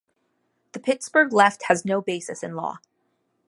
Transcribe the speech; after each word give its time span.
The 0.71 0.79
Pittsburgh 0.79 1.31
left 1.31 1.65
has 1.67 1.85
no 1.85 2.01
basis 2.01 2.41
in 2.41 2.55
law. 2.55 2.79